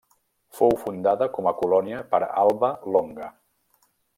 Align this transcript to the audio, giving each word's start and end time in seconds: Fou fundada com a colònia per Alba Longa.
Fou 0.59 0.71
fundada 0.83 1.27
com 1.35 1.51
a 1.51 1.53
colònia 1.61 2.01
per 2.15 2.21
Alba 2.45 2.73
Longa. 2.97 3.29